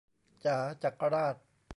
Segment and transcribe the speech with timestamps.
[0.43, 1.35] จ๋า จักราช